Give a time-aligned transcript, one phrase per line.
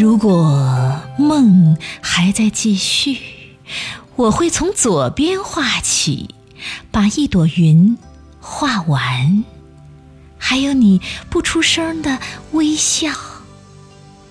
[0.00, 3.18] 如果梦还在继续，
[4.16, 6.34] 我会从左边画起，
[6.90, 7.98] 把一朵云
[8.40, 9.44] 画完，
[10.38, 12.18] 还有你不出声的
[12.52, 13.12] 微笑，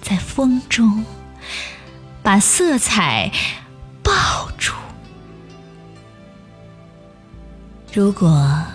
[0.02, 1.06] 在风中
[2.24, 3.32] 把色彩
[4.02, 4.74] 抱住。
[7.94, 8.66] 如果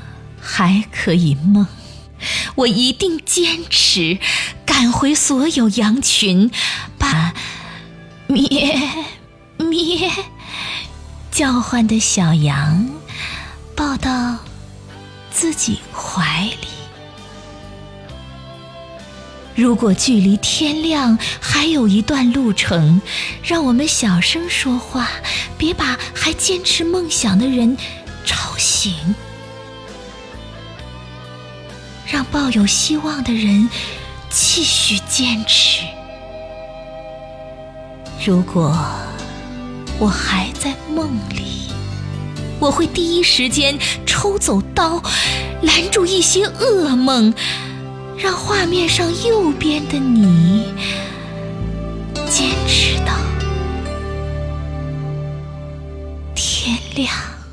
[0.41, 1.67] 还可以梦。
[2.55, 4.19] 我一定坚持
[4.77, 6.51] 赶回所有羊群，
[6.99, 7.33] 把
[8.27, 8.77] 咩
[9.57, 10.11] 咩
[11.31, 12.85] 叫唤的小羊
[13.77, 14.37] 抱到
[15.31, 16.67] 自己怀里。
[19.55, 23.01] 如果距离天亮还有一段路程，
[23.45, 25.09] 让我们小声说话，
[25.57, 27.77] 别把还坚持梦想的人
[28.25, 29.15] 吵醒。
[32.05, 33.71] 让抱有希望的人
[34.37, 35.85] 继续坚持。
[38.27, 38.77] 如果
[40.01, 41.71] 我还在梦里
[42.59, 45.01] 我会第一时间抽走刀
[45.63, 47.33] 拦住一些噩梦
[48.17, 50.73] 让画面上右边的你
[52.29, 53.13] 坚持到
[56.35, 57.44] 天亮。